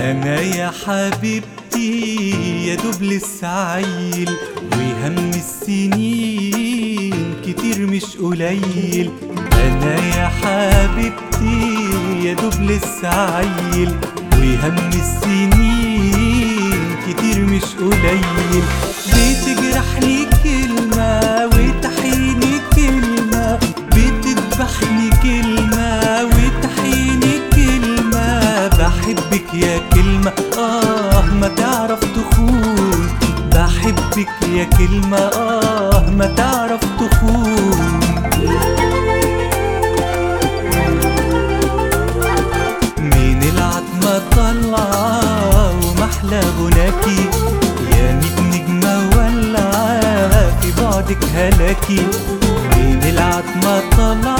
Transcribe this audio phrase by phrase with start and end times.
[0.00, 2.30] أنا يا حبيبتي
[2.66, 4.30] يا دوب لسه عيل
[4.72, 7.14] وهم السنين
[7.46, 9.10] كتير مش قليل.
[9.52, 11.88] أنا يا حبيبتي
[12.24, 13.94] يا دوب لسه عيل
[14.32, 18.64] وهم السنين كتير مش قليل.
[29.10, 30.32] بحبك يا كلمة.
[30.58, 33.08] آه ما تعرف تخون.
[33.52, 35.16] بحبك يا كلمة.
[35.16, 38.00] آه ما تعرف تخون.
[42.98, 47.22] من العتمة طلعة ومحلى غناكي.
[47.96, 52.06] يا ميت نجمة ولعة في بعدك هلاكي.
[52.76, 54.39] من العتمة طلعة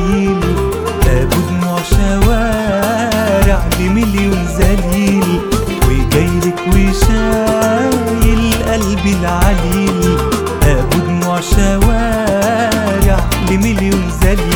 [0.00, 5.40] ابو دموع شوارع بمليون ذليل
[5.88, 10.18] وجايلك وشايل قلبي العليل
[11.06, 13.18] دموع شوارع
[13.50, 14.49] لمليون ذليل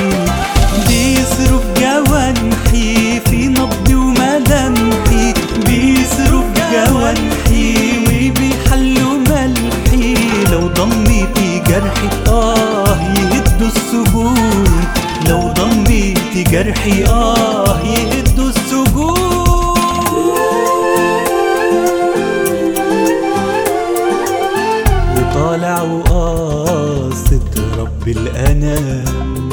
[28.16, 29.48] الأنام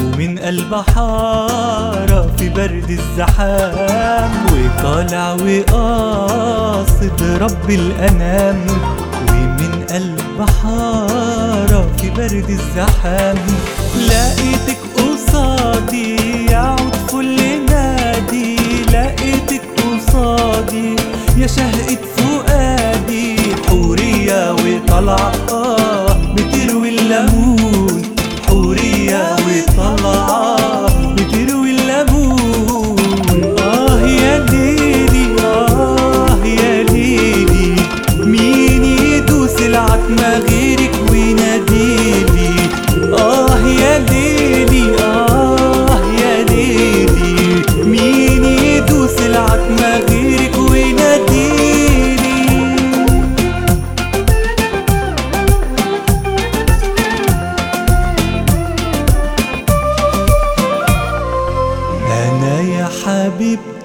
[0.00, 8.66] ومن قلب حارة في برد الزحام وطالع وقاصد رب الأنام
[9.30, 13.36] ومن قلب حارة في برد الزحام.
[14.08, 16.16] لقيتك قصادي
[16.50, 16.75] يعود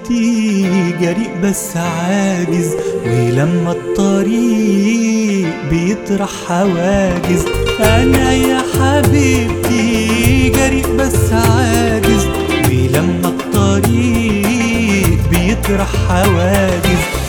[0.02, 2.76] حبيبتي جريء بس عاجز
[3.06, 7.44] ولما الطريق بيطرح حواجز.
[7.80, 12.26] أنا يا حبيبتي جريء بس عاجز
[12.66, 17.21] ولما الطريق بيطرح حواجز.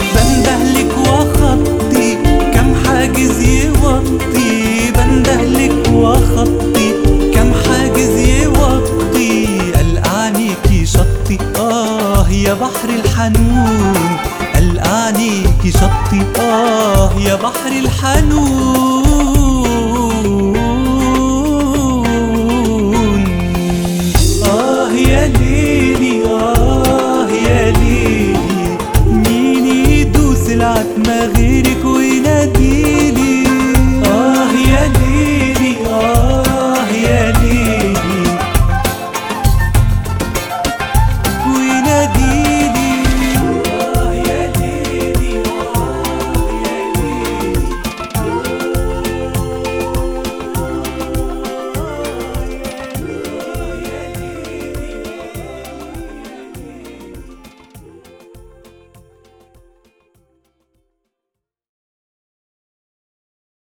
[15.23, 19.32] عليكي شطي آه يا بحر الحنون.